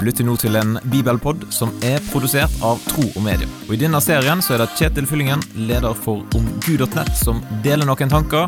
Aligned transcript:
Du 0.00 0.06
lytter 0.06 0.24
nå 0.24 0.32
til 0.40 0.54
en 0.56 0.78
bibelpod 0.88 1.42
som 1.52 1.74
er 1.84 2.00
produsert 2.06 2.54
av 2.64 2.78
Tro 2.88 3.02
og 3.04 3.20
Medie. 3.20 3.44
Og 3.66 3.74
I 3.76 3.78
denne 3.82 3.98
serien 4.00 4.40
så 4.40 4.54
er 4.54 4.62
det 4.62 4.70
Kjetil 4.78 5.04
Fyllingen, 5.04 5.42
leder 5.68 5.92
for 5.92 6.22
omgud.nett, 6.38 7.10
som 7.20 7.42
deler 7.60 7.84
noen 7.84 8.08
tanker 8.08 8.46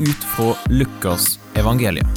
ut 0.00 0.24
fra 0.32 0.54
Lukas 0.72 1.34
evangelium. 1.60 2.08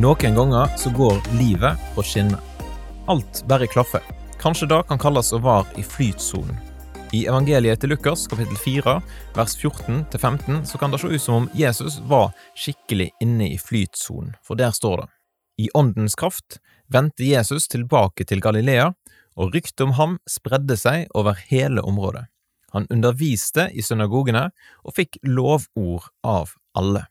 Noen 0.00 0.40
ganger 0.40 0.72
så 0.80 0.94
går 0.96 1.20
livet 1.36 1.84
på 1.92 2.06
skinner. 2.14 2.40
Alt 3.12 3.44
bare 3.44 3.68
klaffer. 3.68 4.00
Kanskje 4.40 4.72
det 4.72 4.80
kan 4.88 5.04
kalles 5.04 5.34
å 5.36 5.44
være 5.44 5.76
i 5.76 5.84
flytsonen. 5.84 6.56
I 7.08 7.22
evangeliet 7.24 7.80
til 7.80 7.88
Lukas 7.94 8.26
kapittel 8.28 8.56
4 8.60 8.92
vers 9.32 9.54
14-15 9.56 10.58
så 10.68 10.78
kan 10.80 10.92
det 10.92 10.98
se 11.00 11.08
ut 11.08 11.22
som 11.22 11.36
om 11.38 11.46
Jesus 11.56 12.02
var 12.04 12.34
skikkelig 12.52 13.06
inne 13.24 13.46
i 13.54 13.56
flytsonen, 13.56 14.34
for 14.44 14.60
der 14.60 14.74
står 14.76 15.00
det 15.00 15.06
I 15.64 15.70
åndens 15.74 16.18
kraft 16.20 16.58
vendte 16.92 17.24
Jesus 17.24 17.68
tilbake 17.72 18.26
til 18.28 18.44
Galilea, 18.44 18.92
og 19.40 19.54
ryktet 19.54 19.86
om 19.86 19.94
ham 19.96 20.18
spredde 20.28 20.76
seg 20.76 21.08
over 21.16 21.38
hele 21.48 21.80
området. 21.80 22.26
Han 22.76 22.86
underviste 22.92 23.70
i 23.72 23.80
synagogene 23.80 24.50
og 24.84 24.96
fikk 24.98 25.16
lovord 25.24 26.10
av 26.20 26.52
alle. 26.76 27.06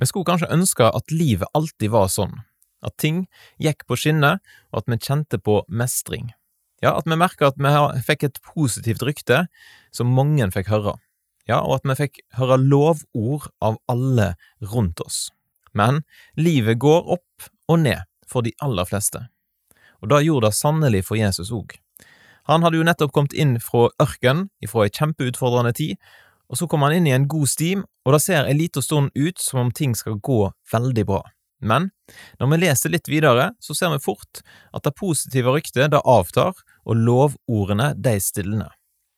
Vi 0.00 0.08
skulle 0.08 0.30
kanskje 0.30 0.52
ønske 0.54 0.88
at 0.88 1.12
livet 1.12 1.52
alltid 1.52 1.92
var 1.92 2.08
sånn, 2.08 2.38
at 2.80 2.96
ting 2.96 3.26
gikk 3.60 3.84
på 3.84 4.00
skinner, 4.00 4.40
og 4.72 4.80
at 4.80 4.88
vi 4.88 5.02
kjente 5.02 5.42
på 5.42 5.60
mestring. 5.68 6.30
Ja, 6.84 6.94
at 6.94 7.08
vi 7.10 7.18
merka 7.18 7.50
at 7.50 7.58
vi 7.58 8.02
fikk 8.06 8.28
et 8.28 8.40
positivt 8.54 9.02
rykte 9.02 9.46
som 9.94 10.14
mange 10.14 10.46
fikk 10.54 10.70
høre. 10.70 10.94
Ja, 11.48 11.62
og 11.64 11.80
at 11.80 11.88
vi 11.88 11.96
fikk 12.04 12.20
høre 12.38 12.58
lovord 12.60 13.48
av 13.64 13.80
alle 13.90 14.34
rundt 14.60 15.00
oss. 15.02 15.28
Men 15.74 16.02
livet 16.36 16.78
går 16.78 17.10
opp 17.18 17.50
og 17.68 17.82
ned 17.82 18.06
for 18.28 18.44
de 18.44 18.52
aller 18.64 18.86
fleste. 18.88 19.26
Og 20.02 20.12
det 20.12 20.24
gjorde 20.26 20.50
det 20.50 20.58
sannelig 20.58 21.04
for 21.08 21.18
Jesus 21.18 21.50
òg. 21.54 21.74
Han 22.48 22.64
hadde 22.64 22.78
jo 22.80 22.86
nettopp 22.86 23.12
kommet 23.12 23.34
inn 23.36 23.58
fra 23.60 23.88
ørkenen, 24.00 24.48
ifra 24.64 24.86
ei 24.86 24.92
kjempeutfordrende 24.94 25.74
tid, 25.76 25.98
og 26.48 26.56
så 26.56 26.68
kom 26.70 26.84
han 26.86 26.94
inn 26.96 27.08
i 27.08 27.12
en 27.12 27.26
god 27.28 27.48
stim, 27.50 27.82
og 28.06 28.14
det 28.14 28.22
ser 28.24 28.46
en 28.46 28.56
lita 28.56 28.80
stund 28.80 29.12
ut 29.12 29.42
som 29.42 29.66
om 29.66 29.72
ting 29.74 29.92
skal 29.98 30.16
gå 30.24 30.46
veldig 30.72 31.04
bra. 31.08 31.20
Men 31.60 31.90
når 32.40 32.52
vi 32.52 32.60
leser 32.62 32.94
litt 32.94 33.10
videre, 33.10 33.50
så 33.60 33.76
ser 33.76 33.92
vi 33.92 34.00
fort 34.00 34.40
at 34.72 34.86
det 34.86 34.94
positive 34.96 35.52
ryktet 35.52 35.92
det 35.92 36.00
avtar, 36.08 36.56
og 36.88 36.96
lovordene 36.96 37.92
de 37.94 38.16
stilner. 38.22 38.72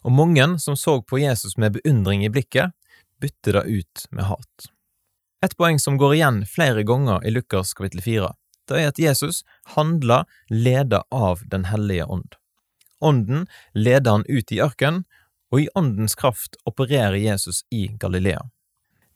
Og 0.04 0.12
mange 0.12 0.46
som 0.58 0.76
så 0.76 0.98
på 1.02 1.20
Jesus 1.22 1.56
med 1.56 1.76
beundring 1.76 2.24
i 2.24 2.32
blikket, 2.32 2.74
bytter 3.20 3.60
det 3.60 3.64
ut 3.68 4.04
med 4.10 4.24
hat. 4.24 4.70
Et 5.44 5.56
poeng 5.56 5.78
som 5.80 5.96
går 6.00 6.18
igjen 6.18 6.42
flere 6.48 6.82
ganger 6.84 7.24
i 7.24 7.32
Lukas 7.32 7.72
kapittel 7.76 8.02
4, 8.04 8.32
det 8.68 8.80
er 8.80 8.90
at 8.92 9.00
Jesus 9.02 9.42
handler 9.74 10.28
ledet 10.48 11.02
av 11.10 11.42
Den 11.50 11.66
hellige 11.70 12.06
ånd. 12.06 12.36
Ånden 13.00 13.46
leder 13.74 14.10
han 14.10 14.24
ut 14.28 14.52
i 14.52 14.60
ørkenen, 14.60 15.04
og 15.50 15.64
i 15.64 15.68
åndens 15.74 16.14
kraft 16.14 16.56
opererer 16.64 17.18
Jesus 17.18 17.64
i 17.70 17.88
Galilea. 17.98 18.44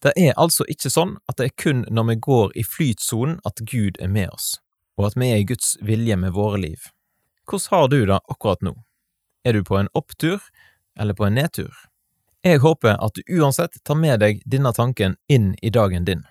Det 0.03 0.13
er 0.19 0.35
altså 0.37 0.67
ikke 0.69 0.91
sånn 0.91 1.15
at 1.31 1.39
det 1.39 1.47
er 1.47 1.61
kun 1.63 1.85
når 1.89 2.09
vi 2.09 2.17
går 2.27 2.57
i 2.59 2.65
flytsonen 2.67 3.39
at 3.47 3.63
Gud 3.71 4.01
er 4.03 4.11
med 4.11 4.33
oss, 4.35 4.57
og 4.99 5.13
at 5.13 5.19
vi 5.21 5.31
er 5.31 5.41
i 5.41 5.47
Guds 5.49 5.77
vilje 5.81 6.17
med 6.19 6.35
våre 6.35 6.59
liv. 6.61 6.91
Hvordan 7.45 7.71
har 7.71 7.89
du 7.89 7.99
det 8.07 8.21
akkurat 8.29 8.63
nå? 8.63 8.75
Er 9.45 9.53
du 9.53 9.65
på 9.65 9.77
en 9.79 9.91
opptur 9.95 10.41
eller 10.99 11.15
på 11.15 11.27
en 11.27 11.35
nedtur? 11.35 11.73
Jeg 12.45 12.61
håper 12.61 12.97
at 13.01 13.17
du 13.17 13.37
uansett 13.39 13.77
tar 13.85 13.97
med 13.97 14.21
deg 14.21 14.41
denne 14.45 14.73
tanken 14.73 15.17
inn 15.29 15.55
i 15.63 15.71
dagen 15.71 16.05
din. 16.05 16.25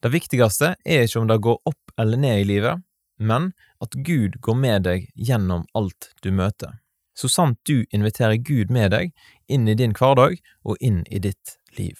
Det 0.00 0.12
viktigste 0.12 0.74
er 0.84 1.06
ikke 1.06 1.22
om 1.22 1.28
det 1.28 1.40
går 1.44 1.60
opp 1.68 2.00
eller 2.00 2.20
ned 2.20 2.40
i 2.40 2.48
livet, 2.48 2.84
men 3.18 3.52
at 3.84 3.96
Gud 4.06 4.40
går 4.40 4.54
med 4.54 4.84
deg 4.88 5.08
gjennom 5.14 5.66
alt 5.74 6.12
du 6.22 6.30
møter 6.32 6.78
så 7.18 7.28
sant 7.28 7.58
du 7.66 7.84
inviterer 7.90 8.38
Gud 8.38 8.70
med 8.70 8.92
deg 8.94 9.10
inn 9.50 9.66
i 9.68 9.74
din 9.78 9.94
hverdag 9.96 10.38
og 10.62 10.78
inn 10.84 11.02
i 11.10 11.18
ditt 11.22 11.56
liv. 11.78 11.98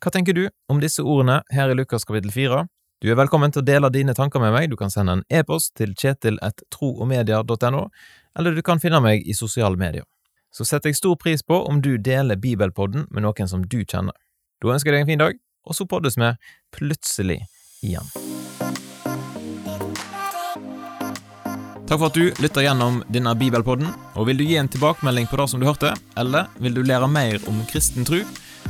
Hva 0.00 0.12
tenker 0.14 0.36
du 0.36 0.46
om 0.72 0.80
disse 0.80 1.04
ordene 1.04 1.42
her 1.52 1.72
i 1.72 1.76
Lukas 1.76 2.06
kapittel 2.08 2.32
4? 2.32 2.64
Du 2.98 3.06
er 3.12 3.14
velkommen 3.14 3.52
til 3.54 3.62
å 3.62 3.66
dele 3.66 3.92
dine 3.94 4.10
tanker 4.10 4.42
med 4.42 4.50
meg, 4.50 4.64
du 4.72 4.74
kan 4.74 4.90
sende 4.90 5.12
en 5.14 5.20
e-post 5.30 5.76
til 5.78 5.92
kjetil.troogmedia.no, 5.94 7.82
eller 8.34 8.56
du 8.56 8.62
kan 8.66 8.80
finne 8.82 8.98
meg 9.04 9.22
i 9.22 9.36
sosiale 9.38 9.78
medier. 9.78 10.02
Så 10.50 10.66
setter 10.66 10.90
jeg 10.90 10.98
stor 10.98 11.14
pris 11.14 11.44
på 11.46 11.60
om 11.70 11.78
du 11.78 11.92
deler 12.02 12.40
Bibelpodden 12.42 13.06
med 13.14 13.22
noen 13.22 13.50
som 13.50 13.62
du 13.62 13.84
kjenner. 13.84 14.16
Da 14.58 14.74
ønsker 14.74 14.90
jeg 14.90 14.98
deg 14.98 15.06
en 15.06 15.10
fin 15.12 15.22
dag, 15.22 15.38
og 15.62 15.78
så 15.78 15.86
poddes 15.86 16.18
vi 16.18 16.32
plutselig 16.74 17.38
igjen. 17.86 18.10
Takk 21.86 22.00
for 22.00 22.10
at 22.10 22.18
du 22.18 22.34
lytter 22.42 22.66
gjennom 22.66 23.04
denne 23.14 23.38
bibelpodden. 23.38 23.94
og 24.18 24.26
Vil 24.26 24.42
du 24.42 24.48
gi 24.48 24.58
en 24.58 24.74
tilbakemelding 24.74 25.30
på 25.30 25.38
det 25.38 25.46
som 25.54 25.62
du 25.62 25.70
hørte, 25.70 25.94
eller 26.18 26.50
vil 26.58 26.74
du 26.74 26.82
lære 26.82 27.06
mer 27.06 27.38
om 27.46 27.62
kristen 27.70 28.02
tro, 28.10 28.24